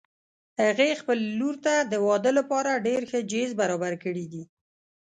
هغې 0.63 0.99
خپلې 1.01 1.23
لور 1.39 1.55
ته 1.65 1.73
د 1.91 1.93
واده 2.07 2.31
لپاره 2.39 2.81
ډېر 2.87 3.01
ښه 3.09 3.19
جهیز 3.31 3.51
برابر 3.61 3.93
کړي 4.03 4.25
دي 4.31 4.43